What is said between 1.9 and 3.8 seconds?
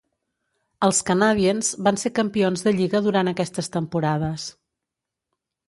ser campions de lliga durant aquestes